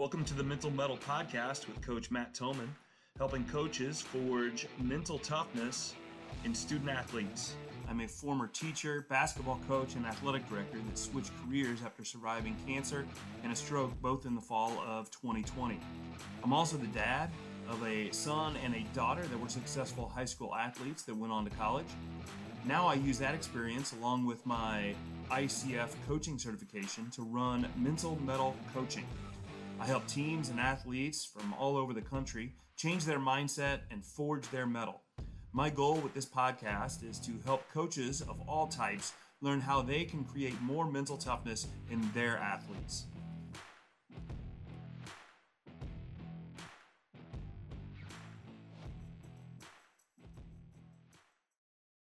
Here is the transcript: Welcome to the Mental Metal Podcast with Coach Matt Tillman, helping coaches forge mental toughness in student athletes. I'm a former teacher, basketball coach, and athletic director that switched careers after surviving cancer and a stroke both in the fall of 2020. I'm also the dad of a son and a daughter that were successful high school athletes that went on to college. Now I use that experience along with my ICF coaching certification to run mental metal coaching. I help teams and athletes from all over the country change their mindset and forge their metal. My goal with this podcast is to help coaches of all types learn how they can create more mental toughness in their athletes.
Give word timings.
Welcome 0.00 0.24
to 0.24 0.34
the 0.34 0.42
Mental 0.42 0.70
Metal 0.70 0.96
Podcast 0.96 1.68
with 1.68 1.82
Coach 1.82 2.10
Matt 2.10 2.32
Tillman, 2.32 2.74
helping 3.18 3.44
coaches 3.44 4.00
forge 4.00 4.66
mental 4.78 5.18
toughness 5.18 5.94
in 6.42 6.54
student 6.54 6.88
athletes. 6.88 7.54
I'm 7.86 8.00
a 8.00 8.08
former 8.08 8.46
teacher, 8.46 9.04
basketball 9.10 9.60
coach, 9.68 9.96
and 9.96 10.06
athletic 10.06 10.48
director 10.48 10.78
that 10.78 10.96
switched 10.96 11.32
careers 11.44 11.80
after 11.84 12.02
surviving 12.02 12.56
cancer 12.66 13.04
and 13.42 13.52
a 13.52 13.54
stroke 13.54 13.92
both 14.00 14.24
in 14.24 14.34
the 14.34 14.40
fall 14.40 14.72
of 14.86 15.10
2020. 15.10 15.78
I'm 16.42 16.54
also 16.54 16.78
the 16.78 16.86
dad 16.86 17.28
of 17.68 17.86
a 17.86 18.10
son 18.10 18.56
and 18.64 18.74
a 18.74 18.84
daughter 18.94 19.26
that 19.26 19.38
were 19.38 19.50
successful 19.50 20.08
high 20.08 20.24
school 20.24 20.54
athletes 20.54 21.02
that 21.02 21.14
went 21.14 21.30
on 21.30 21.44
to 21.44 21.50
college. 21.50 21.88
Now 22.64 22.86
I 22.86 22.94
use 22.94 23.18
that 23.18 23.34
experience 23.34 23.92
along 23.92 24.24
with 24.24 24.46
my 24.46 24.94
ICF 25.30 25.90
coaching 26.08 26.38
certification 26.38 27.10
to 27.10 27.22
run 27.22 27.68
mental 27.76 28.18
metal 28.24 28.56
coaching. 28.72 29.04
I 29.80 29.86
help 29.86 30.06
teams 30.06 30.50
and 30.50 30.60
athletes 30.60 31.24
from 31.24 31.54
all 31.54 31.78
over 31.78 31.94
the 31.94 32.02
country 32.02 32.52
change 32.76 33.06
their 33.06 33.18
mindset 33.18 33.78
and 33.90 34.04
forge 34.04 34.46
their 34.50 34.66
metal. 34.66 35.00
My 35.54 35.70
goal 35.70 35.94
with 35.94 36.12
this 36.12 36.26
podcast 36.26 37.02
is 37.02 37.18
to 37.20 37.32
help 37.46 37.66
coaches 37.72 38.20
of 38.20 38.38
all 38.46 38.66
types 38.66 39.14
learn 39.40 39.58
how 39.58 39.80
they 39.80 40.04
can 40.04 40.22
create 40.24 40.60
more 40.60 40.84
mental 40.84 41.16
toughness 41.16 41.66
in 41.90 42.06
their 42.12 42.36
athletes. 42.36 43.06